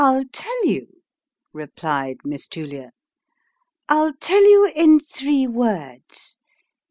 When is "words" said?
5.45-6.37